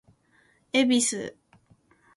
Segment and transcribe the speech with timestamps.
[0.71, 1.19] 恵比寿